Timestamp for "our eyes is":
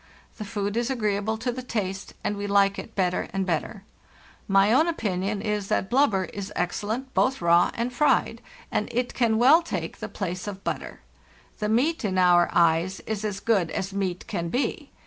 12.17-13.23